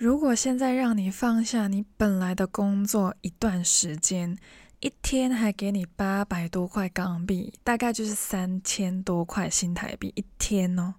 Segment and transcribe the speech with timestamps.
[0.00, 4.34] 如果现在让你放下你本来的工作一段时间，
[4.80, 10.94] 一天还给你八百多块港币，大概就是三千多块新台币一天哦。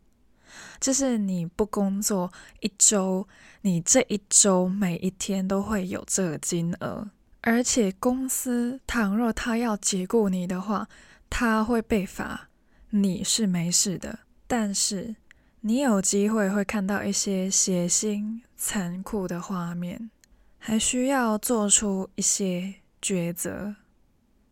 [0.79, 3.27] 就是你不工作一周，
[3.61, 7.09] 你这一周每一天都会有这个金额，
[7.41, 10.87] 而且公司倘若他要解雇你的话，
[11.27, 12.49] 他会被罚，
[12.91, 15.15] 你是没事的，但是
[15.63, 20.09] 你有机会会看到一些血腥、残酷的画面，
[20.57, 23.75] 还需要做出一些抉择，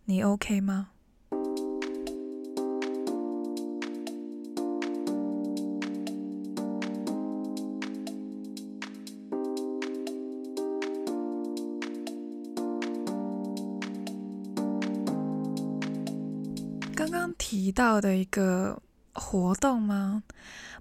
[0.06, 0.90] 你 OK 吗？
[16.96, 18.80] 刚刚提到的一个
[19.14, 20.22] 活动吗？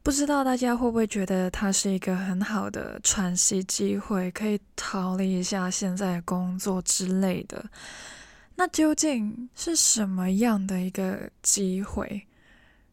[0.03, 7.65] 不知道大家会不会觉得它是一个很好的喘息机会，可以逃离一下现在工作之类的。
[8.57, 12.27] 那究竟是什么样的一个机会，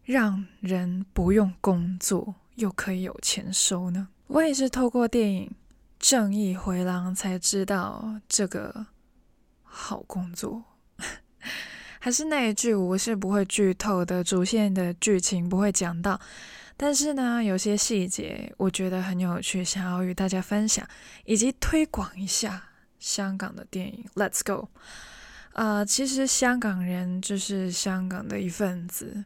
[0.04, 4.10] 让人不用工作又可以有钱收呢？
[4.28, 5.48] 我也是透过电影
[5.98, 8.88] 《正义回廊》才知道这个
[9.64, 10.64] 好工作。
[12.00, 16.20] 还是那一句，我是不会剧透的，主线的剧情不会讲到，
[16.78, 20.88] 但是呢，有些细节我觉得很有趣，想要与大家分享，
[21.26, 24.06] 以及推广一下香港的电影。
[24.16, 24.70] Let's go！
[25.54, 29.24] 呃，其实香港人就是香港的一份子。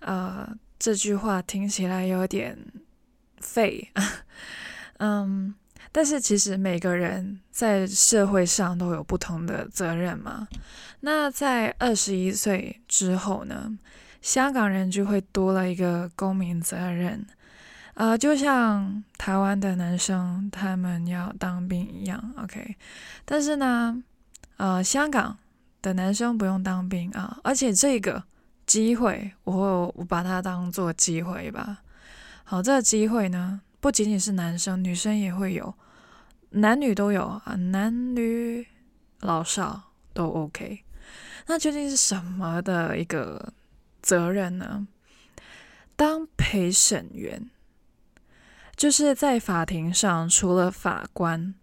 [0.00, 2.58] 呃，这句话听起来有点
[3.40, 3.90] 废，
[4.98, 5.54] 嗯。
[5.92, 10.46] 但是其实每个人在社会上都有不同的责任嘛。
[11.00, 13.72] 那在二十一岁之后呢，
[14.26, 17.24] 香港人就会多了一个公民责任，
[17.94, 22.74] 呃，就像台湾的男生他们要当兵一样，OK。
[23.24, 24.02] 但是呢，
[24.56, 25.38] 呃，香港
[25.80, 28.24] 的男生不用当兵啊，而且这个
[28.66, 31.82] 机会，我我把它当做机会吧。
[32.42, 35.72] 好，这个机会呢，不仅仅是男生，女生也会有。
[36.50, 38.66] 男女都有啊，男女
[39.20, 40.80] 老少都 OK。
[41.46, 43.52] 那究竟是什么的一个
[44.06, 44.86] 责任呢？
[45.96, 47.50] 当陪审员，
[48.76, 51.54] 就是在法庭上，除了法官，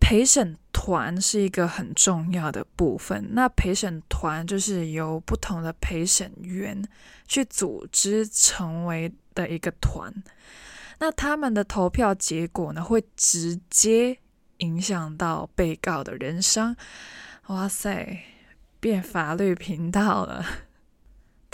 [0.00, 3.28] 陪审团是一个很重要的部分。
[3.32, 6.82] 那陪审团就是由不同的陪审员
[7.28, 10.12] 去组织成为的一个团。
[10.98, 14.18] 那他们的投票结果呢，会直接。
[14.58, 16.76] 影响到被告的人生，
[17.48, 18.20] 哇塞，
[18.78, 20.46] 变法律频道了。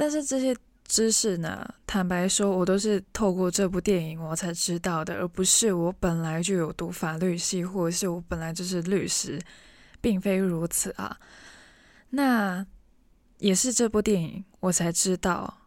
[0.01, 9.41] 但是这些知识呢，坦白说，我都是透过这部电影我才知道的，而不是我本来就有读法律系，或者是我本来就是律师，
[10.01, 11.19] 并非如此啊。
[12.11, 12.65] 那
[13.39, 15.63] 也是这部电影我才知道，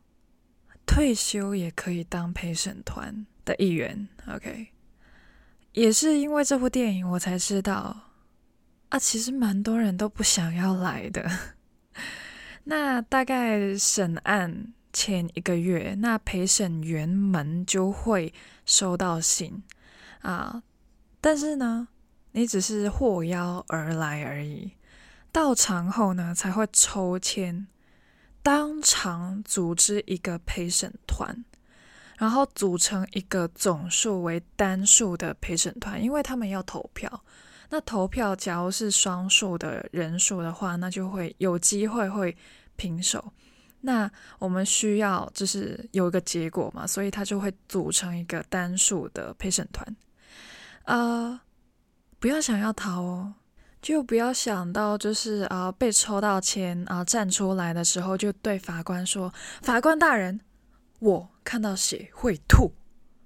[0.85, 4.07] 退休也可以当陪审团的一员。
[4.33, 4.69] OK。
[5.73, 7.95] 也是因为这部电影，我才知道
[8.87, 11.29] 啊，其实蛮多人都不想要来的。
[12.63, 18.33] 那大概审案前一个月，那陪审员们就会
[18.65, 19.63] 收到信
[20.21, 20.63] 啊，
[21.19, 21.87] 但是呢，
[22.31, 24.73] 你只是获邀而来而已。
[25.31, 27.67] 到场后呢，才会抽签，
[28.43, 31.43] 当场组织一个陪审团。
[32.17, 37.23] 然后组成一个总数为单数的陪审团，因为他们要投票。
[37.71, 42.35] 那投票假如是双数的人数的话，那就会有机会会
[42.75, 43.31] 平手。
[43.79, 49.95] 那我们需要就是有一个结果嘛，所以他就会组成一个单数的陪审团。
[50.83, 51.39] 呃，
[52.19, 53.35] 不要想要逃哦，
[53.81, 59.33] 就不要想到就是啊、被抽到签啊、站出来的时候就对法官说
[59.63, 60.41] ：“法官大人。”
[60.99, 62.73] 我看到血会吐，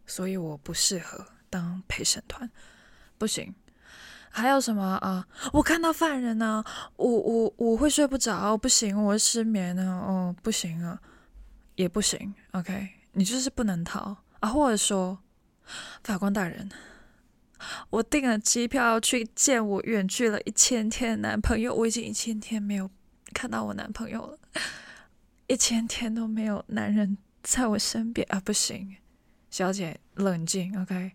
[0.05, 2.49] 所以我不适合当陪审团，
[3.17, 3.53] 不行。
[4.35, 5.25] 还有什么啊？
[5.53, 6.61] 我看到犯人呢，
[6.97, 10.99] 我我我会睡不着，不行，我失眠呢，哦，不行啊，
[11.75, 12.33] 也不行。
[12.51, 15.17] OK，你就是不能逃啊，或者说，
[16.03, 16.69] 法官大人，
[17.89, 22.91] 我订了机票去见我远距了一千天的男朋友，我已经一千天没有
[23.33, 24.37] 看到我男朋友了，
[25.47, 27.17] 一千天都没有男人。
[27.41, 28.97] 在我身边啊，不行，
[29.49, 31.13] 小姐冷静，OK。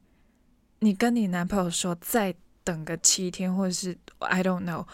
[0.78, 2.34] 你跟你男朋友说，再
[2.70, 4.86] 等个七天，或者是 I don't know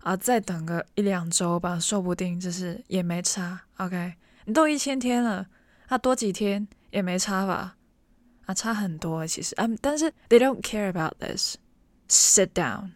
[0.00, 4.14] 啊，再等个一两周吧，说不定就是也没差，OK。
[4.46, 5.46] 你都一千天了，
[5.88, 7.76] 啊，多几天也没差吧？
[8.46, 11.56] 啊，差很多其实，嗯，但是 they don't care about this。
[12.08, 12.92] Sit down，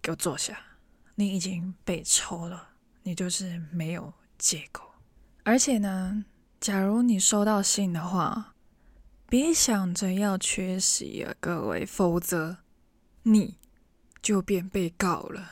[0.00, 0.58] 给我坐下。
[1.16, 2.70] 你已经被抽了，
[3.02, 4.90] 你就是没有借口。
[5.44, 6.24] 而且呢，
[6.58, 8.54] 假如你收到信的话，
[9.28, 12.56] 别想着要缺席啊，各位，否则
[13.28, 13.58] 你
[14.22, 15.50] 就变被告了。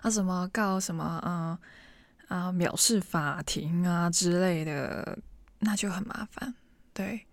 [0.00, 1.58] 啊，什么告什么啊
[2.28, 5.18] 啊，藐视法庭啊之类的，
[5.58, 6.54] 那就很麻烦。
[6.94, 7.26] 对，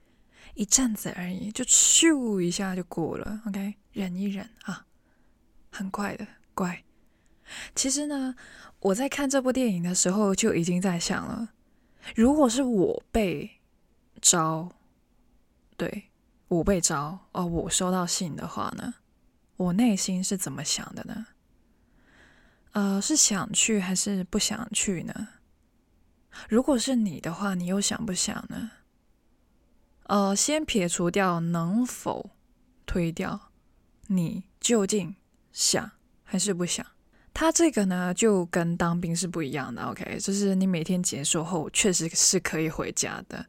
[0.55, 3.41] 一阵子而已，就咻一下就过了。
[3.47, 4.85] OK，忍一忍啊，
[5.71, 6.83] 很快的，乖。
[7.73, 8.35] 其实呢，
[8.79, 11.49] 我在看这部电影的时候就已经在想了，
[12.13, 13.61] 如果是我被
[14.21, 14.69] 招，
[15.77, 16.09] 对，
[16.49, 18.95] 我被招哦，我收到信的话呢，
[19.57, 21.27] 我内心是怎么想的呢？
[22.71, 25.29] 呃，是想去还是不想去呢？
[26.49, 28.71] 如果是你的话，你又想不想呢？
[30.07, 32.31] 呃，先撇除掉能否
[32.85, 33.51] 推掉，
[34.07, 35.15] 你究竟
[35.51, 35.91] 想
[36.23, 36.85] 还是不想？
[37.33, 39.81] 他这个呢，就跟当兵是不一样的。
[39.83, 43.45] OK，就是你每天结束后，确实是可以回家的，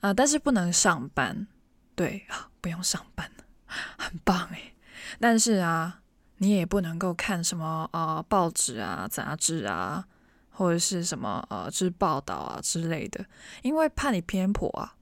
[0.00, 1.46] 啊、但是不能上班。
[1.94, 3.30] 对啊，不用上班，
[3.66, 4.74] 很棒诶。
[5.18, 6.00] 但是啊。
[6.40, 10.06] 你也不能够看什么呃报纸啊、杂志啊，
[10.50, 13.26] 或者是什么呃就是报道啊之类的，
[13.62, 14.94] 因为怕你偏颇啊，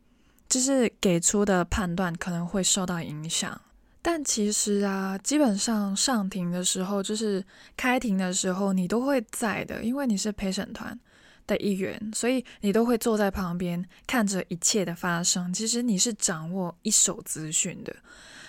[0.48, 3.60] 就是给出的判断可能会受到影响。
[4.00, 7.44] 但其实啊，基本上上庭的时候，就是
[7.76, 10.98] 开庭的时候，你都会在的，因为你是陪审团
[11.46, 15.52] 的一员，所以你都会坐在旁边看着一切的发生。
[15.52, 17.94] 其实你是掌握一手资讯的。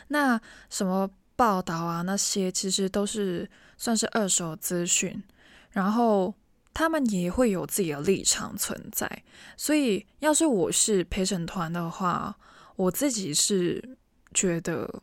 [0.08, 0.40] 那
[0.70, 1.10] 什么？
[1.38, 3.48] 报道啊，那些其实都是
[3.78, 5.24] 算是二手资讯，
[5.70, 6.34] 然后
[6.74, 9.08] 他们也会有自己的立场存在。
[9.56, 12.36] 所以，要是我是陪审团的话，
[12.76, 13.98] 我自己是
[14.34, 15.02] 觉得，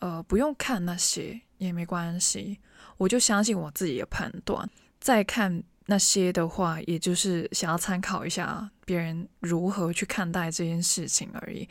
[0.00, 2.60] 呃，不用看那些也没关系，
[2.98, 4.68] 我就相信我自己的判断。
[5.00, 11.66] 再看那些的话，也就是想要参考一下别人如何去看待这件事情而已。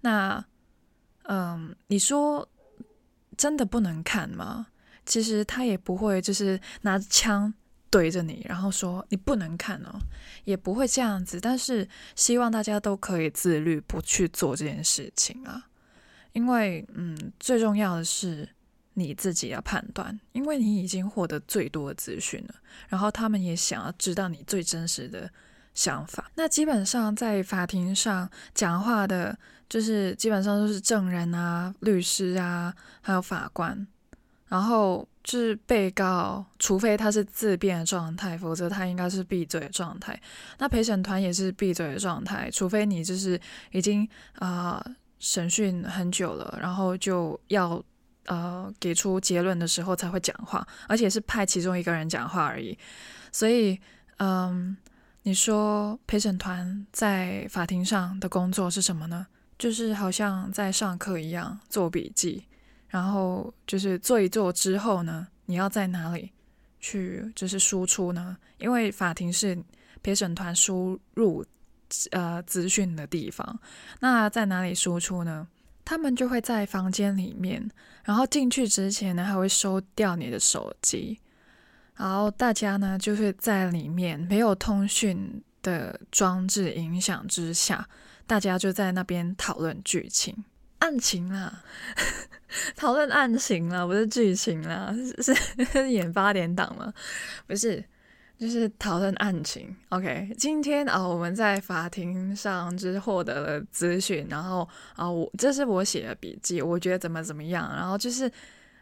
[0.00, 0.44] 那，
[1.28, 2.48] 嗯，你说。
[3.36, 4.68] 真的不能看吗？
[5.04, 7.52] 其实他也不会，就是拿着枪
[7.90, 9.98] 对着你，然后说你不能看哦，
[10.44, 11.40] 也不会这样子。
[11.40, 15.68] 但是希望大家都可以自律，不去做这件事情啊。
[16.32, 18.48] 因为，嗯，最重要的是
[18.94, 22.54] 你自己要判断，因为你已经获得最多的资讯了，
[22.88, 25.30] 然后他们也想要知道你最真实的
[25.76, 26.28] 想法。
[26.34, 29.38] 那基本上在法庭上讲话的。
[29.68, 33.84] 就是基本上都是证人啊、律师啊，还有法官，
[34.46, 40.16] 然后就是被告，除非他是自辩的状态，否则他应该是闭嘴的状态。
[40.58, 43.38] 那陪审团也是闭嘴的状态，除非你就是
[43.72, 44.80] 已经啊、
[45.18, 47.82] 审讯很久了，然后就要
[48.26, 52.78] 呃给出结论的时候才会讲话，而且是派其中一个人讲话而已。
[53.32, 53.80] 所以，
[54.18, 54.76] 嗯，
[55.26, 59.26] 你说陪审团在法庭上的工作是什么呢？
[59.58, 62.44] 就是好像在上课一样做笔记，
[62.86, 66.30] 然后就是做一做之后呢，你要在哪里
[66.78, 68.36] 去就是输出呢？
[68.58, 69.58] 因为法庭是
[70.00, 71.44] 陪审团输入
[72.12, 73.58] 呃资讯的地方，
[73.98, 75.48] 那在哪里输出呢？
[75.84, 77.68] 他们就会在房间里面，
[78.04, 81.18] 然后进去之前呢，还会收掉你的手机，
[81.96, 87.88] 然后大家呢就是在里面没有通讯的装置影响之下。
[88.28, 90.36] 大家就在那边讨论剧情、
[90.80, 91.62] 案情啦，
[92.74, 95.32] 讨论案情啦，不是剧情啦，是
[95.64, 96.92] 是演八点档吗？
[97.46, 97.84] 不是，
[98.36, 99.72] 就是讨论案情。
[99.90, 108.28] OK，今天啊、我们在法庭上就是获得了资讯，然后啊，我这是我写的笔记，我觉得怎么怎么样，然后就是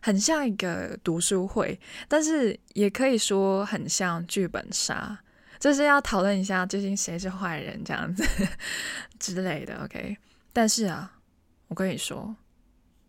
[0.05, 5.19] 很像一个读书会，但是也可以说很像剧本杀。
[5.59, 8.23] 就是要讨论一下究竟谁是坏人这样子
[9.19, 10.19] 之类的，OK？
[10.53, 11.21] 但是啊，
[11.69, 12.37] 我跟你说，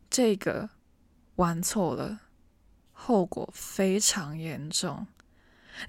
[0.10, 0.70] 这个
[1.36, 2.22] 玩错了，
[2.94, 5.06] 后果非常严重，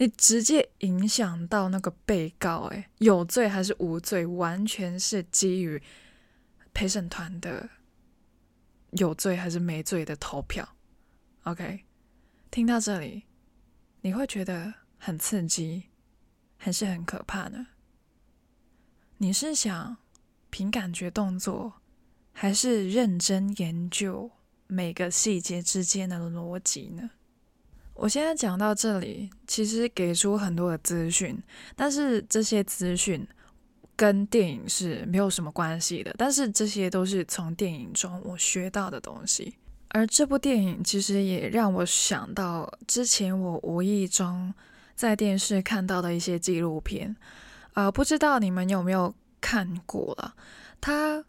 [0.01, 5.81] 你直接影响到那个被告，诶，有罪还是无罪，完全是基于
[6.75, 7.69] 陪审团的
[8.91, 10.69] 有罪还是没罪的投票
[11.47, 11.85] ，OK？
[12.51, 13.25] 听到这里，
[14.03, 15.85] 你会觉得很刺激。
[16.59, 17.67] 还是很可怕呢。
[19.19, 19.99] 你是想
[20.49, 21.75] 凭感觉动作，
[22.33, 24.31] 还是认真研究
[24.67, 27.11] 每个细节之间的逻辑呢？
[27.93, 31.39] 我现在讲到这里，其实给出很多的资讯，
[31.77, 33.29] 但是这些资讯
[33.95, 39.55] 跟电影是没有什么关系的，但是这些都是从电影中我学到的东西。
[39.97, 44.53] 而这部电影其实也让我想到之前我无意中
[44.95, 47.17] 在电视看到的一些纪录片，
[47.73, 50.35] 呃，不知道你们有没有看过了？
[50.83, 51.25] 它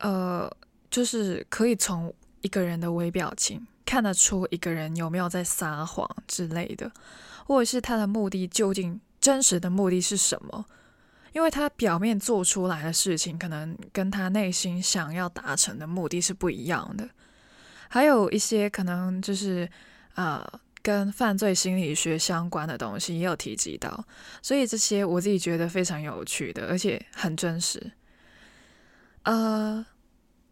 [0.00, 0.54] 呃，
[0.90, 6.92] 就是可以从一个人的微表情看得出一个人有没有在撒谎之类的，
[7.46, 10.66] 或者是他的目的究竟真实的目的是什么？
[11.32, 17.08] 因为他表面做出来的事情，可能跟他内心想要达成的目的是不一样的。
[17.94, 19.70] 还有一些可能就是
[20.16, 20.44] 呃，
[20.82, 24.04] 跟犯罪心理学相关的东西也有提及到，
[24.42, 27.92] 所以这些我自己觉得非常有趣的，而且很真实。
[29.22, 29.86] 呃，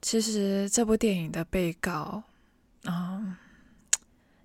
[0.01, 2.23] 其实这部电影的被告，
[2.85, 3.37] 嗯、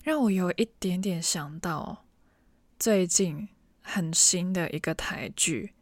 [0.01, 2.03] 让我有一点点想到
[2.79, 3.47] 最近
[3.83, 5.73] 很新的一个台剧《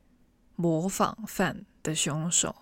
[0.58, 2.54] 模仿犯的凶手》。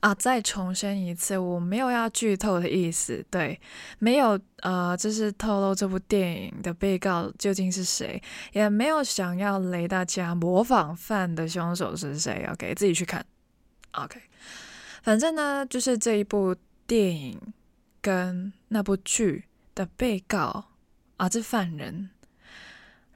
[0.00, 0.14] 啊！
[0.14, 3.60] 再重申一次，我没有要剧透的意思，对，
[3.98, 8.22] 没有呃，就是透露这部电影的被告究竟是谁，
[8.52, 13.24] 也没有想要雷大家模仿犯的凶手是谁，OK，自己去看
[13.92, 14.20] ，OK。
[15.02, 16.54] 反正呢，就是这一部
[16.86, 17.40] 电影
[18.00, 19.44] 跟那部剧
[19.74, 20.66] 的被告
[21.16, 22.10] 啊，这犯人。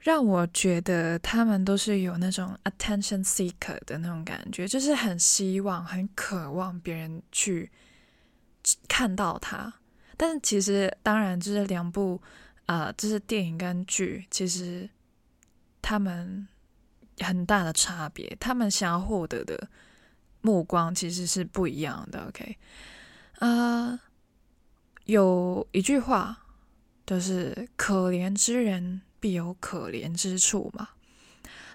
[0.05, 7.71] 让我觉得他们都是有那种 attention seeker 的那种感觉，就是很希望、很渴望别人去
[8.87, 9.73] 看到他。
[10.15, 12.21] 但是其实，当然，就是两部
[12.67, 14.87] 啊、就是电影跟剧，其实
[15.81, 16.47] 他们
[17.17, 19.67] 很大的差别，他们想要获得的
[20.41, 22.27] 目光其实是不一样的。
[22.27, 22.55] OK，
[23.39, 23.99] 啊、
[25.05, 26.45] 有一句话
[27.07, 29.01] 就是“可怜之人”。
[29.25, 30.89] 必有可怜之处嘛。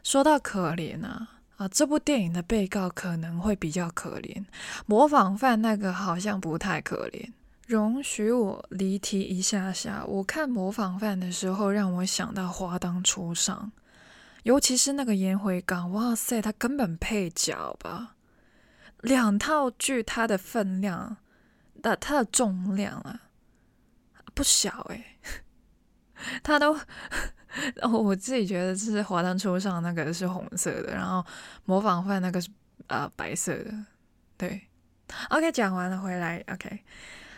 [0.05, 4.45] 说到可怜啊，啊，这部电影的被告可能会比较可怜，
[4.87, 7.33] 模仿犯那个好像不太可怜。
[7.67, 13.73] 容许我离题一下下，我看模仿犯的时候，让我想到花当初上，
[14.45, 18.15] 尤其是那个颜回刚，哇塞，他根本配角吧？
[19.01, 21.17] 两套剧他的分量，
[21.83, 23.23] 的他的重量啊，
[24.35, 25.19] 不小诶、
[26.45, 26.79] 他都。
[27.75, 31.25] 然后，我自己觉得是华灯初上那个是红色的，然后
[31.65, 32.49] 模仿犯那个是
[32.87, 33.75] 呃白色的。
[34.37, 34.61] 对
[35.31, 36.81] ，OK，讲完了回来，OK，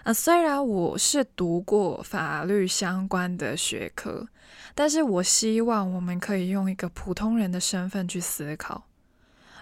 [0.05, 4.29] 啊、虽然我是读过法律相关的学科，
[4.75, 8.85] 但是我希望我们可以用一个普通人的身份去思考，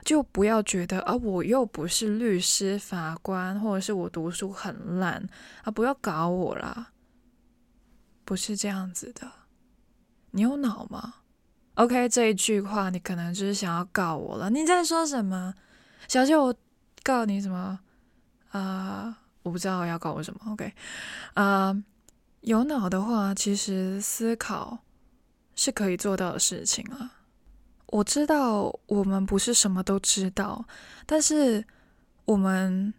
[0.04, 5.26] 就不要觉得啊，我又不是律师、法官，或者是我读书很烂
[5.62, 6.88] 啊，不要搞我啦，
[8.24, 9.39] 不是这样子的。
[10.32, 11.14] 你有脑吗
[11.74, 14.50] ？OK，这一句话你可能就是想要告我了。
[14.50, 15.54] 你在说什么？
[16.08, 16.54] 小谢，我
[17.02, 17.80] 告你什么？
[18.50, 20.40] 啊、我不知道要告我什么。
[20.52, 20.72] OK，
[21.34, 21.74] 啊、
[22.42, 24.78] 有脑的话，其实思考
[25.54, 27.10] 是可以做到的事情啊。
[27.86, 30.64] 我知道我们不是什么都知道，
[31.06, 31.64] 但是
[32.24, 32.92] 我们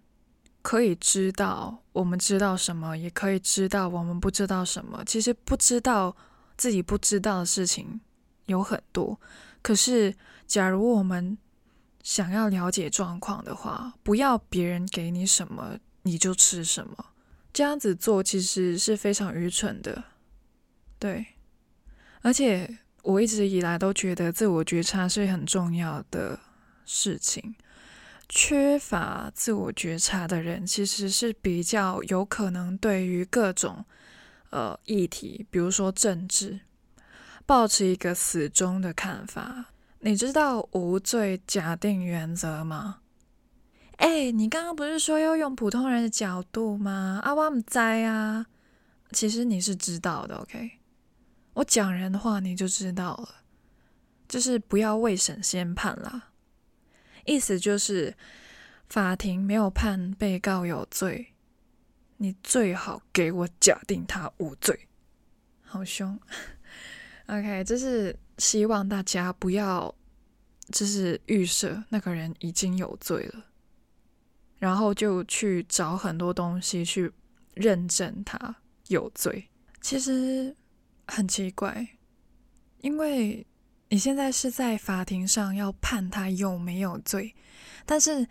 [0.62, 5.04] 可以知道我们知道什么，也可以知道我们不知道什么。
[5.06, 6.16] 其实不知道。
[6.62, 8.00] 自己不知道的事情
[8.46, 9.20] 有很多，
[9.64, 10.14] 可是
[10.46, 11.36] 假如我们
[12.04, 17.06] 想要了解状况的话，不要别人给你什么你就吃什么，
[17.52, 20.04] 这样子做其实是非常愚蠢的。
[21.00, 21.26] 对，
[22.22, 26.40] 而且我一直以来都觉得自我觉察是很重要的
[26.86, 27.56] 事情，
[28.30, 33.84] 缺乏自我觉察的人其实是比较有可能对于各种。
[34.52, 36.60] 呃，议题，比如说政治，
[37.46, 39.66] 保持一个死忠的看法。
[40.02, 43.00] 你知道无罪假定原则吗？
[43.98, 47.22] 哎，你刚刚不是说要用普通人的角度吗？
[47.24, 48.48] 啊，我不知啊。
[49.12, 50.72] 其实你是知道的，OK？
[51.54, 53.30] 我讲人的话你就知道了，
[54.28, 56.32] 就是不要未审先判啦。
[57.26, 58.16] 意思就是
[58.90, 61.31] 法庭没有判被告有罪。
[62.22, 64.88] 你最好给我假定他无罪，
[65.64, 66.20] 好凶。
[67.26, 69.92] OK，就是希望大家不要，
[70.70, 73.46] 就是预设那个人已经有罪了，
[74.60, 77.12] 然后就去找很多东西去
[77.56, 78.56] 认证他
[78.90, 79.50] 有罪。
[79.82, 80.56] 其实
[81.08, 81.88] 很奇怪，
[82.82, 83.44] 因为
[83.90, 87.34] 你现在是在法庭上要判他有没有罪，
[87.84, 88.28] 但是。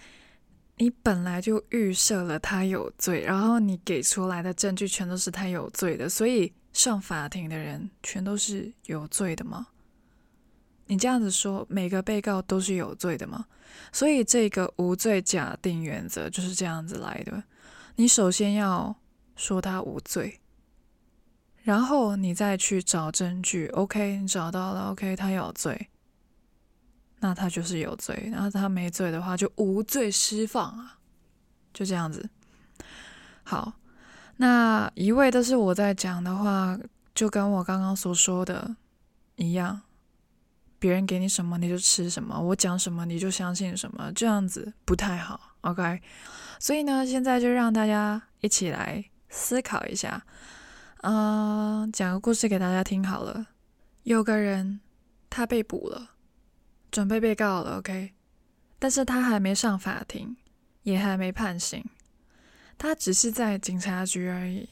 [0.80, 9.66] 你本来就预设了他有罪，然后你给出来的证据全都是他有罪的，所以上法庭的人全都是有罪的吗？
[10.86, 13.44] 你这样子说，每个被告都是有罪的吗？
[13.92, 17.44] 所以这个无罪假定原则就是这样子来的。
[17.96, 18.96] 你首先要
[19.36, 20.40] 说他无罪，
[21.62, 23.66] 然后你再去找证据。
[23.66, 25.90] OK，你找到了，OK，他有罪，
[27.20, 28.28] 那他就是有罪。
[28.32, 30.98] 然后他没罪的话，就无罪释放啊，
[31.72, 32.28] 就这样子。
[33.44, 33.72] 好，
[34.36, 36.78] 那一味都是我在讲的话，
[37.14, 38.76] 就跟我刚刚所说的
[39.36, 39.82] 一样。
[40.78, 46.00] 别人给你什么你就吃什么，我讲什么你就相信什么，这样子不太好，OK？
[46.58, 50.24] 所以呢，现在就让大家一起来思考一下，
[51.02, 53.48] 嗯、讲个故事给大家听好了。
[54.04, 54.80] 有个人
[55.28, 56.12] 他被捕了，
[56.90, 58.12] 准备被告了，OK？
[58.78, 60.36] 但是他还没上法庭，
[60.82, 61.84] 也还没判刑，
[62.78, 64.68] 他只是在警察局而已。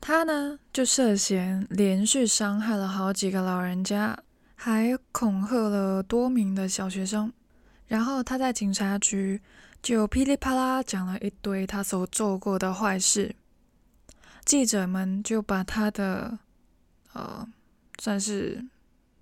[0.00, 4.18] 他呢就涉嫌连续伤害了好几个老人家。
[4.54, 7.32] 还恐吓了多名的小学生，
[7.88, 9.42] 然后他在警察局
[9.82, 13.34] 就噼里啪啦讲了一堆他所做过的坏事，
[14.44, 16.38] 记者们就把他的
[17.12, 17.44] 呃
[17.98, 18.64] 算是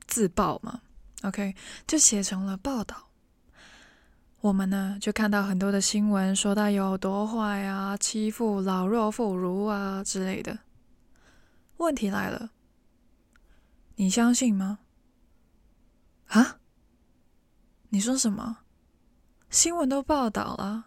[0.06, 0.82] 自曝嘛
[1.22, 1.54] ，OK，
[1.86, 3.08] 就写成了报道。
[4.40, 10.58] 我们呢就看到很多的新闻说他有多坏啊，欺负老弱妇孺啊之类的。
[11.76, 12.50] 问题来了，
[13.96, 14.78] 你相信吗？
[16.28, 16.58] 啊？
[17.90, 18.58] 你说什么？
[19.50, 20.86] 新闻都报道了，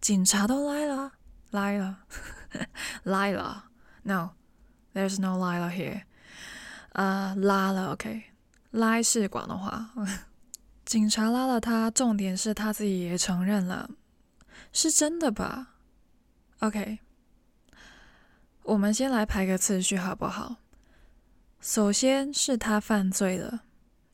[0.00, 1.12] 警察都来了，
[1.50, 2.04] 来了，
[3.04, 3.66] 来了。
[4.02, 6.02] No，there's no 来了 here。
[6.92, 8.24] 呃，拉了，OK。
[8.70, 9.90] 拉是广东话。
[10.84, 13.90] 警察拉了他，重点是他自己也承认了，
[14.72, 15.74] 是真的吧
[16.60, 17.00] ？OK。
[18.62, 20.56] 我们先来排个次序好不好？
[21.60, 23.62] 首先是他犯罪了。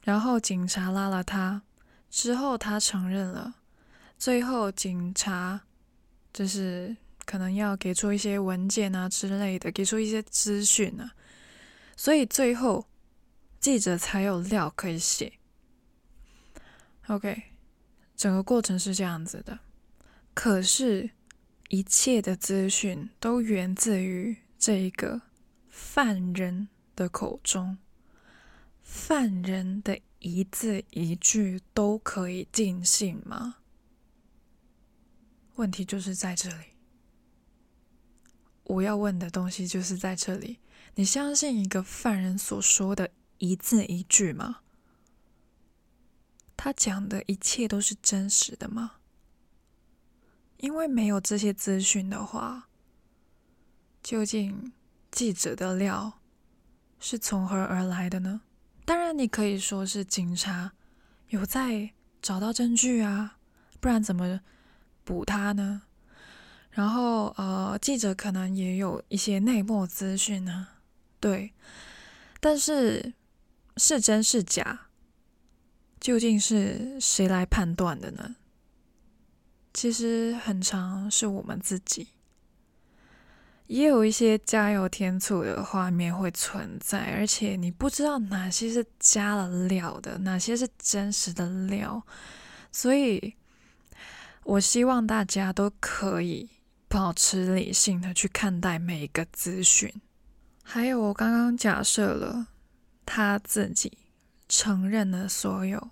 [0.04, 1.62] 然后警察拉了他，
[2.10, 3.54] 之后他承认了，
[4.18, 5.60] 最后警察
[6.32, 11.12] 就是可能要给出一些文件啊之类的，给出一些资讯啊，
[11.96, 12.86] 所以最后
[13.64, 15.38] 记者才有料可以写。
[17.06, 17.44] OK，
[18.14, 19.60] 整个过程是这样子的，
[20.34, 21.12] 可是，
[21.70, 25.22] 一切的资讯都源自于这一个
[25.66, 27.78] 犯人的口中。
[28.82, 33.56] 犯人的一字一句都可以尽信吗？
[35.54, 36.66] 问题就是在这里。
[38.64, 40.58] 我要问的东西就是在这里。
[40.96, 43.10] 你相信一个犯人所说的
[43.50, 44.60] 一字一句吗？
[46.56, 48.92] 他讲的一切都是真实的吗？
[50.58, 52.68] 因为没有这些资讯的话，
[54.02, 54.72] 究竟
[55.10, 56.20] 记者的料
[56.98, 58.40] 是从何而来的呢？
[58.86, 60.72] 当然，你可以说是警察
[61.28, 61.90] 有在
[62.22, 63.38] 找到证据啊，
[63.80, 64.40] 不然怎么
[65.04, 65.82] 捕他呢？
[66.70, 70.68] 然后，呃，记者可能也有一些内幕资讯呢，
[71.20, 71.52] 对。
[72.40, 73.14] 但是
[73.76, 74.86] 是真是假，
[76.00, 78.36] 究竟是谁来判断的呢？
[79.72, 82.08] 其实很常是我们自己。
[83.66, 92.04] 也有一些加油添醋的画面会存在，而且你不知道哪些是加了料的，哪些是真实的料。
[92.70, 93.34] 所以，
[94.44, 96.50] 我希望大家都可以
[96.88, 99.92] 保持理性的去看待每一个资讯。
[100.62, 102.48] 还有，我刚刚假设了
[103.06, 103.98] 他自己
[104.48, 105.90] 承认了所有，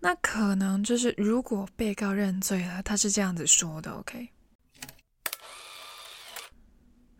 [0.00, 4.30] 那可能就是如果被告认罪了，他是这样子说的，OK。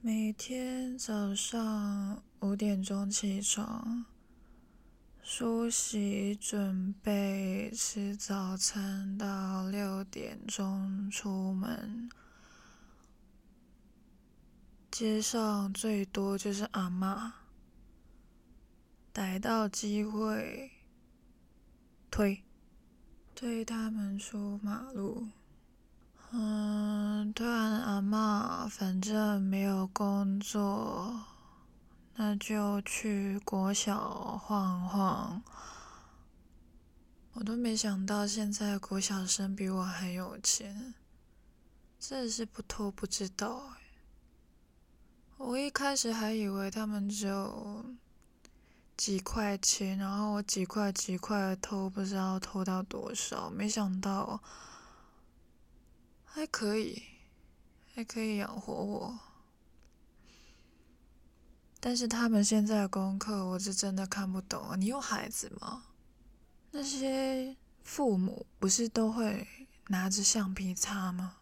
[0.00, 4.04] 每天早上五点钟起床，
[5.22, 12.10] 梳洗准备吃早餐，到六点钟出门。
[14.90, 17.32] 街上最多就是阿嬷，
[19.14, 20.72] 逮到机会
[22.10, 22.42] 推
[23.32, 25.28] 推他们出马路。
[26.32, 31.26] 嗯，突然，阿嬷，反正没有工作，
[32.16, 35.40] 那就去国小晃晃。
[37.34, 40.92] 我都没想到现在国小生比我还有钱，
[42.00, 43.74] 真的是不偷不知道。
[45.36, 47.94] 我一开始还以为他们只有
[48.96, 54.42] 几块钱，然后我几块几块的偷，不知道偷到多少，没想到。
[56.24, 57.02] 还可以，
[57.94, 59.18] 还可以养活我。
[61.78, 64.76] 但是他们现在的功课，我是真的看不懂啊！
[64.76, 65.84] 你有孩子吗？
[66.72, 69.46] 那些父母不是都会
[69.88, 71.36] 拿着橡皮擦吗？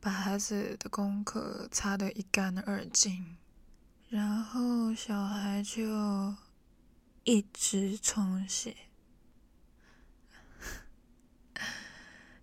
[0.00, 3.36] 把孩子的功课擦得一干二净，
[4.10, 6.34] 然后小孩就
[7.22, 8.76] 一直重写，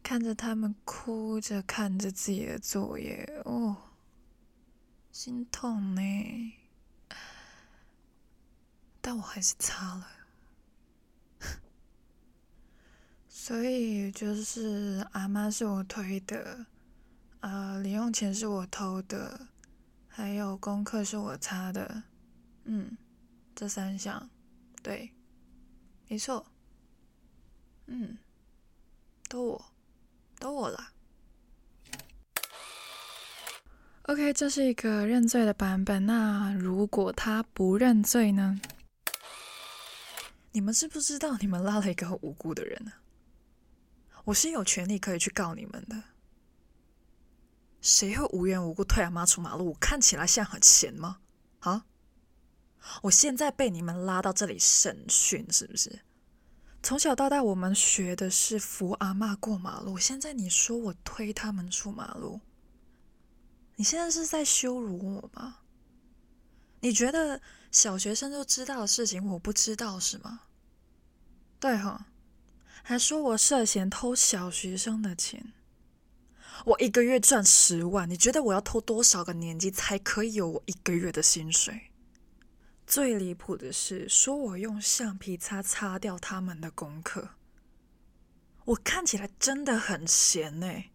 [0.02, 3.76] 看着他们哭着看着自己的作业，哦，
[5.12, 6.02] 心痛呢。
[9.02, 10.08] 但我还是擦了。
[13.28, 16.66] 所以就是阿妈是我推的，
[17.42, 19.50] 呃，零用钱是我偷的，
[20.18, 22.02] 还有功课是我擦的，
[22.64, 22.98] 嗯，
[23.54, 24.28] 这三项，
[24.82, 25.14] 对，
[26.08, 26.44] 没错，
[27.86, 28.18] 嗯，
[29.30, 29.66] 都我，
[30.40, 30.92] 都我啦。
[34.08, 36.08] OK，这是一个认罪的版本。
[36.08, 38.60] 那如果他不认罪呢？
[40.52, 42.92] 你们知不知道你们拉了一个无辜的人呢？
[44.24, 46.02] 我是有权利可以去告你们的。
[47.88, 49.70] 谁会无缘无故推阿妈出马路？
[49.70, 51.20] 我看起来像很闲吗？
[51.60, 51.86] 啊！
[53.04, 56.02] 我现在被你们拉到这里审讯，是不是？
[56.84, 59.98] 从小到大，我们学的是扶阿妈过马路。
[59.98, 62.42] 现在你说我推他们出马路，
[63.78, 65.60] 你现在是在羞辱我吗？
[66.82, 67.40] 你觉得
[67.72, 70.42] 小学生都知道的事情，我不知道是吗？
[71.58, 72.08] 对哈。
[72.84, 75.54] 还说我涉嫌偷小学生的钱，
[76.66, 81.92] 我一个月赚十万，你觉得我要偷多少个年级才可以有我一个月的薪水？
[82.86, 87.30] 最离谱的是，说我用橡皮擦擦掉他们的功课，
[88.66, 90.86] 我看起来真的很闲呢。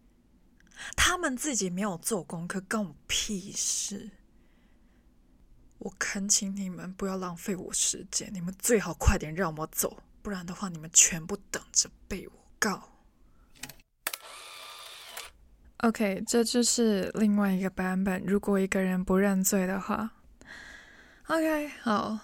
[0.95, 4.11] 他们自己没有做功课，关我屁事。
[5.77, 10.01] 我恳请你们不要浪费我时间，你们最好快点让我走。
[10.21, 12.92] 不然的话，你们全部等着被我告。
[15.83, 18.23] OK，这就是另外一个版本。
[18.25, 20.11] 如果一个人不认罪的话
[21.27, 22.17] ，OK，好，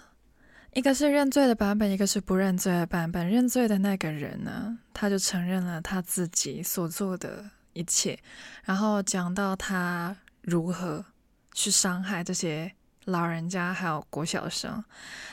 [0.72, 3.28] 一个是认罪的版本，一个是不认罪的版本。
[3.28, 8.18] 认罪的那个人呢，他就承认了他自己所做的一切，
[8.64, 11.04] 然后讲到他如何
[11.52, 12.72] 去伤害这些。
[13.06, 14.84] 老人家还有国小生，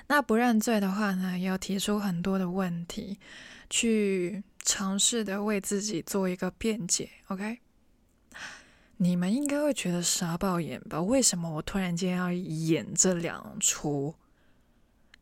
[0.07, 3.19] 那不认罪的话呢，要提出很多的问题，
[3.69, 7.09] 去尝试的为自己做一个辩解。
[7.27, 7.59] OK，
[8.97, 11.01] 你们应该会觉得傻爆眼吧？
[11.01, 14.15] 为什么我突然间要演这两出？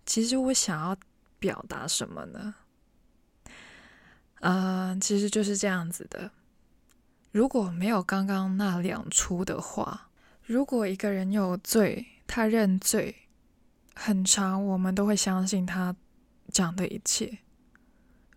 [0.05, 0.95] 其实我想要
[1.39, 2.55] 表达什么呢？
[4.39, 6.31] 呃，其实就是这样子的。
[7.31, 10.09] 如果没有刚刚那两出的话，
[10.43, 13.13] 如果一个人有罪，他认罪，
[13.93, 15.93] 很长，我们都会相信他
[16.49, 17.39] 讲的一切，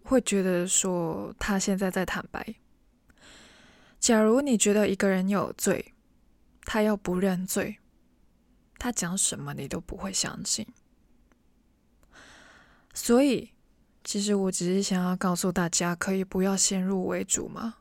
[0.02, 2.54] 会觉得说他现在在坦白。
[3.98, 5.94] 假如你觉得一个人有罪，
[6.62, 7.78] 他要不认罪，
[8.78, 10.66] 他讲什么你都不会相信。
[12.94, 13.50] 所以，
[14.04, 17.76] 其实我只是想要告诉大家，可以不要先入为主吗？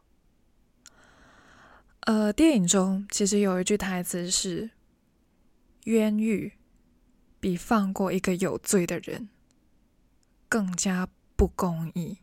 [2.01, 4.71] 呃，电影中其实有一句台词是。
[5.83, 6.51] 冤狱
[7.39, 9.29] 比放过一个有罪的人
[10.49, 12.17] 更加不公义。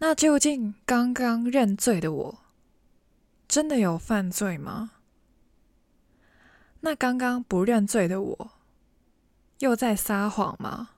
[0.00, 2.38] 那究竟刚刚认罪的我
[3.46, 4.92] 真的有犯罪吗？
[6.80, 8.50] 那刚刚不认罪的我
[9.58, 10.90] 又在撒谎吗？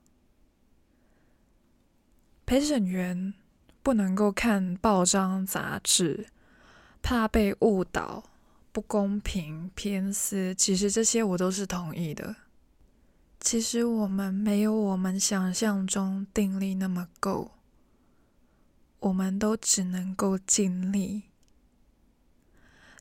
[2.47, 3.35] 陪审员
[3.83, 6.29] 不能够看报章杂志，
[7.03, 8.25] 怕被误导。
[8.71, 12.37] 不公平、偏私，其实这些我都是同意的。
[13.39, 17.51] 其实我们没有我们想象中定力那么够，
[19.03, 21.25] 我们都只能够尽力。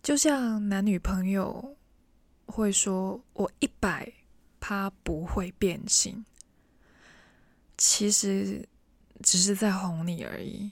[0.01, 1.77] 就像男女朋友
[2.47, 4.11] 会说：“我一百
[4.59, 6.25] 趴不会变心。”
[7.77, 8.67] 其实
[9.21, 10.71] 只是在哄你而已。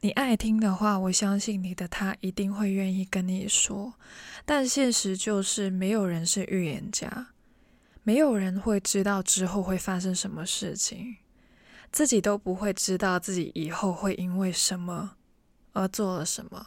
[0.00, 3.94] 你爱听的话，我相信你的他一定会愿意跟你说。
[4.46, 7.28] 但现实就是，没有人是预言家，
[8.02, 11.18] 没有人会知道之后会发生什么事情，
[11.92, 15.12] 自己都不会知道自己以后会因为什么
[15.74, 16.66] 而做了什么。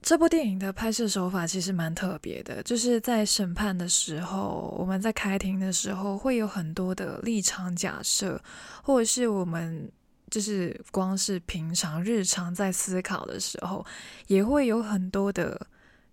[0.00, 8.40] 这部电影的拍摄手法其实蛮特别的，就是在审判的时候，我们在开庭的时候会有很多的立场假设，
[8.82, 9.90] 或者是我们。
[10.30, 13.82] 就是光是平常日常在思考的时候，
[14.26, 15.66] 也会有很多的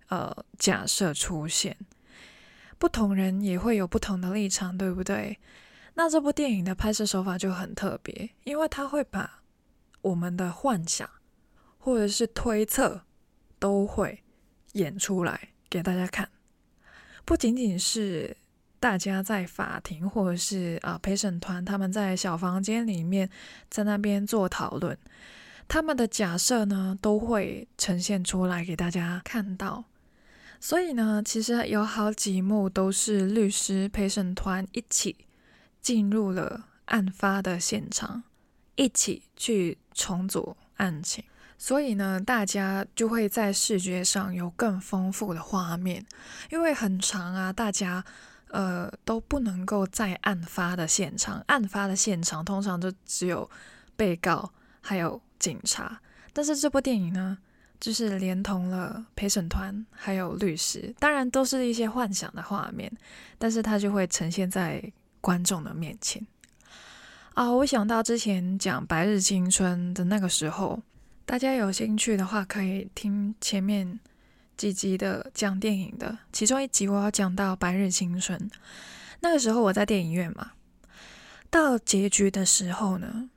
[0.08, 1.76] 呃假设出现。
[2.78, 5.38] 不同人也会有不同的立场，对不对？
[5.96, 9.42] 那这部电影的拍摄手法就很特别，因为它会把
[10.02, 11.10] 我们的幻想
[11.78, 13.02] 或者是推测
[13.58, 14.24] 都会
[14.74, 16.30] 演出来给大家看，
[17.24, 18.36] 不仅仅是
[18.80, 23.30] 大家在法庭或者是啊陪审团他们在小房间里面
[23.70, 24.98] 在那边做讨论，
[25.68, 29.86] 他们的假设呢都会呈现出来给大家看到。
[30.60, 35.16] 所以呢，其实有好几幕都是律师陪审团一起
[35.86, 38.24] 进入了案发的现场，
[38.74, 41.24] 一起去重组案情。
[41.60, 46.04] 所以呢，大家就会在视觉上有更丰富的画面，
[46.50, 48.04] 因为很长啊，大家
[48.48, 53.48] 呃都不能够在案发的现场，案发的现场通常就只有
[53.95, 56.02] 被告还有警察，
[56.34, 57.38] 但是这部电影呢，
[57.80, 62.91] 就是连同了陪审团还有律师，当然都是一些幻想的画面，
[63.38, 64.91] 但是它就会呈现在
[65.26, 66.24] 观众的面前。
[67.34, 70.84] 啊，我想到之前讲《白日青春》的那个时候。
[71.26, 74.00] 大家有兴趣的话，可以听前面
[74.56, 78.38] 几集的讲电影的，其中一集我要讲到《白日青春》。
[79.22, 80.52] 那个时候我在电影院嘛，
[81.50, 83.32] 到结局的时候呢，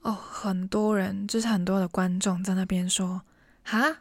[0.00, 3.22] 哦，很多人就是很多的观众在那边说
[3.62, 3.98] ：“哈，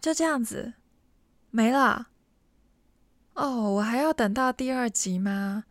[0.00, 0.74] 就这样子
[1.50, 2.06] 没了？
[3.34, 5.64] 哦，我还要等到第二集吗？”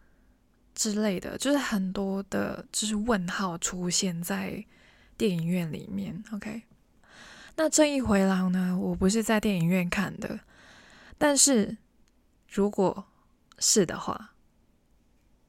[0.75, 4.65] 之类的，就是很多的，就是问号出现在。
[5.17, 6.63] 电影院里面，OK。
[7.55, 8.75] 那正义回廊呢？
[8.75, 10.39] 我不是在电影院看的，
[11.19, 11.77] 但是
[12.49, 13.05] 如果
[13.59, 14.33] 是的话，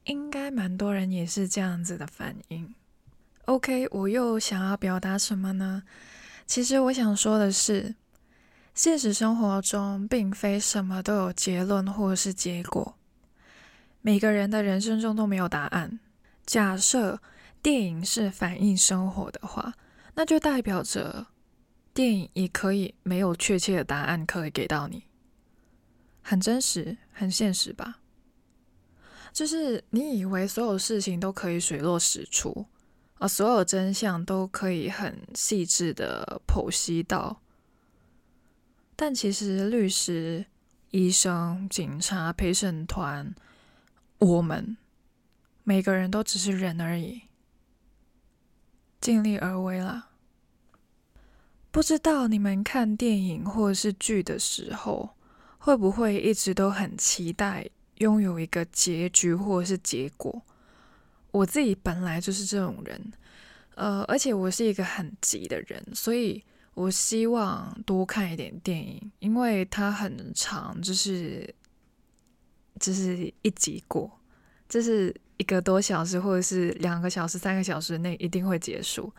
[0.03, 2.75] 应该蛮多人也是这样子的反应。
[3.45, 5.81] OK，我又想要表达什么呢？
[6.45, 7.95] 其实我想说的是，
[8.75, 12.95] 现实生活中并非什么都有结论或是结果，
[14.03, 15.99] 每个人的人生中都没有答案。
[16.45, 17.19] 假设。
[17.63, 19.73] 电影是反映生活的话，
[20.15, 21.27] 那就代表着
[21.93, 25.03] 电影也可以没有确切的答案可以给到你，
[26.21, 28.01] 很真实、很现实吧？
[29.31, 32.65] 就是你以为所有事情都可以水落石出
[33.19, 37.39] 啊，所有真相都可以很细致的剖析到，
[38.97, 40.45] 但其实律师、
[40.91, 43.33] 医生、警察、陪审团，
[44.23, 44.77] 我们
[45.63, 47.23] 每个人都只是人而已。
[49.01, 50.09] 尽力而为了。
[51.71, 55.15] 不知道你们看电影或者是剧的时候，
[55.57, 60.41] 会不会一直都很期待拥有一个结局或者是结果？
[61.31, 63.11] 我自己本来就是这种人，
[63.75, 66.43] 呃，而且我是一个很急的人，所以
[66.75, 71.53] 我希望多看一点电影，因为它很长，就是
[72.83, 74.19] 就是一集过，
[74.67, 75.15] 就是。
[75.37, 79.11] 一个多小时，或者是两个小时、三个小时内一定会结束。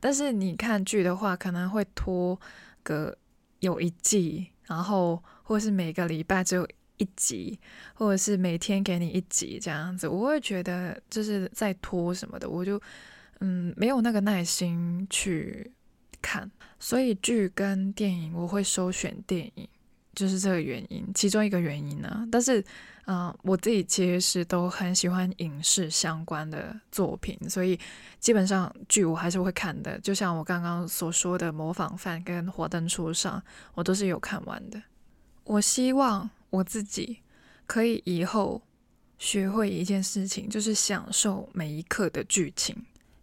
[0.00, 2.40] 但是你看剧的话，可能会拖
[2.82, 3.16] 个
[3.60, 7.60] 有一季，然后或者是每个礼拜只有一集，
[7.94, 12.80] 或者是每天给你一集这样子，我会觉得就是在拖什么的，我就
[13.40, 15.70] 嗯没有那个耐心去
[16.22, 16.50] 看。
[16.80, 19.68] 所以剧跟电影，我会首选电影，
[20.18, 22.26] 就是这个原因，其中一个原因呢。
[22.30, 22.64] 但是。
[23.10, 27.80] 嗯，我自己其实是都很喜欢影视相关的作品，所以
[28.20, 29.98] 基本上剧我还是会看的。
[30.00, 33.38] 就像我刚刚所说的《模仿犯》跟《华灯初上》，
[33.72, 34.82] 我都是有看完的。
[35.44, 37.20] 我希望我自己
[37.66, 38.60] 可以以后
[39.16, 42.76] 学会一件事情，就是享受每一刻的剧情。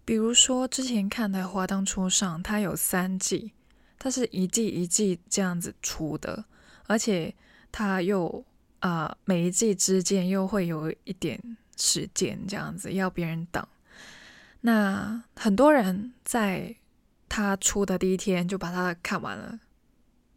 [0.04, 3.52] 比如说之前看的《华灯初上》，它有三季，
[4.00, 6.46] 它是一季一季这样子出的，
[6.88, 7.34] 而且
[7.72, 8.46] 它又。
[8.80, 11.42] 啊、呃，每一季之间又会有一点
[11.76, 13.66] 时间这样子，要别人等。
[14.62, 16.76] 那很多人在
[17.28, 19.60] 他出的第一天就把它看完了，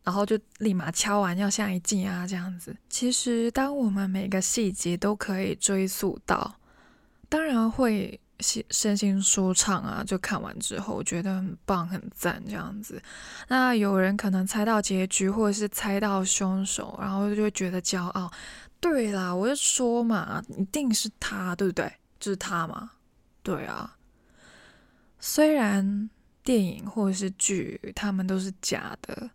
[0.02, 2.74] 然后就立马敲完要下一季啊，这样子。
[2.88, 6.58] 其实，当我们每个细节都可以追溯到，
[7.28, 8.18] 当然会。
[8.40, 10.04] 心身心舒畅啊！
[10.06, 13.02] 就看完之后，我觉得很棒、很赞这样子。
[13.48, 18.30] 那有人可能猜到结局，或者是猜到凶手，然后就会觉得骄傲。
[18.80, 21.92] 对啦，我就说嘛，一定是他，对不对？
[22.20, 22.90] 就是他嘛。
[23.42, 23.96] 对啊。
[25.18, 26.08] 虽然
[26.44, 29.28] 电影或者是剧，他们都是假的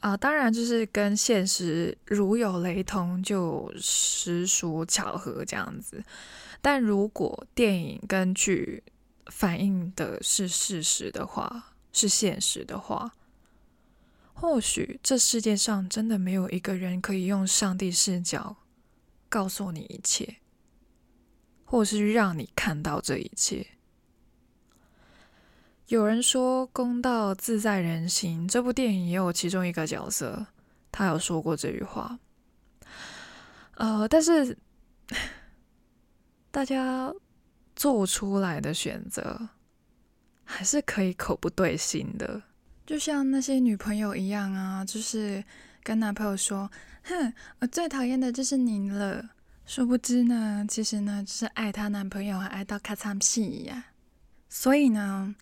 [0.00, 6.02] 啊，当然就是跟现实如有雷同，就实属巧合这样子。
[6.66, 8.82] 但如果电影跟剧
[9.26, 13.14] 反映的是事实的话，是现实的话，
[14.34, 18.56] 或许这世界上真的没有一个人可以用上帝视角
[19.28, 20.38] 告诉你一切。
[21.64, 23.64] 或是让你看到这一切。
[25.86, 30.48] 有人说“公道自在人心”，这部电影也有其中一个角色，
[30.90, 32.18] 他有说过这句话。
[33.74, 34.58] 呃，但是
[36.56, 37.12] 大家
[37.74, 39.50] 做出来的选择
[40.42, 42.42] 还是可以口不对心的，
[42.86, 45.44] 就像那些女朋友一样啊，就是
[45.82, 46.70] 跟男朋友说
[47.04, 49.22] ：“哼，我最讨厌的就是你了。”
[49.66, 53.88] 殊不知呢，其实呢，就是爱她男朋友还爱到咔嚓屁呀。
[54.48, 55.34] 所以呢。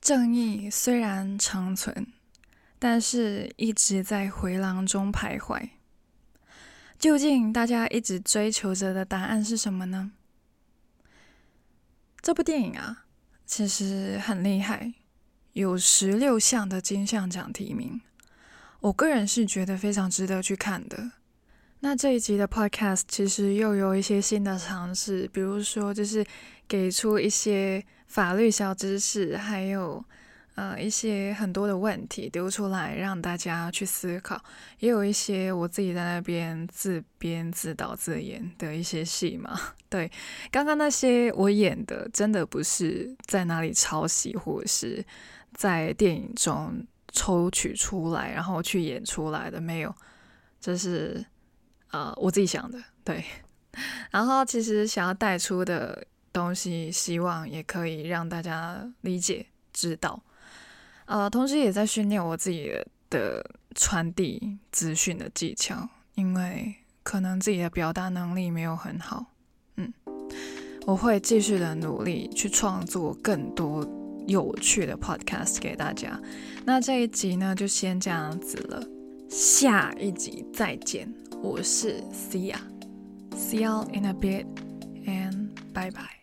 [0.00, 2.06] 正义虽然长存，
[2.78, 5.68] 但是一直在回廊中徘徊。
[6.98, 10.12] 究竟大家一直追求着的答案是什么呢？
[12.22, 13.04] 这部电影啊，
[13.44, 14.94] 其实很厉害，
[15.52, 18.00] 有十六项的金像奖提名，
[18.80, 21.10] 我个人是觉得非常值得去看的。
[21.80, 26.24] 那这一集的 Podcast 其实又有一些新的尝试，比如说就是
[26.66, 27.84] 给出一些。
[28.12, 30.04] 法律小知识，还有
[30.54, 34.42] 呃一些很多的问题丢出来，让大家去思考。
[34.78, 39.58] 也有一些我自己在那边自编自导自演的一些戏嘛。
[39.88, 40.10] 对，
[40.50, 45.04] 刚刚那些我演的，真的不是在哪里抄袭，或者是
[45.54, 49.94] 在电影中抽取出来，然后去演出来的，没有。
[50.60, 51.24] 这是
[51.90, 52.82] 呃我自己想的。
[53.04, 53.24] 对，
[54.10, 56.06] 然后其实想要带出的。
[56.34, 60.18] 东西希望也可以让大家理解、知道，
[61.12, 62.72] 呃，同时也在训练我自己
[63.10, 63.44] 的
[63.74, 69.26] 传递资讯的技巧，因为可能自己的表达能力没有很好，
[69.76, 69.92] 嗯，
[70.86, 73.86] 我会继续的努力去创作更多
[74.26, 76.18] 有趣的 podcast 给大家。
[76.64, 78.82] 那这一集呢，就先这样子了，
[79.28, 84.46] 下一集再见，我是 Sia，See you in a bit
[85.04, 86.21] and bye bye。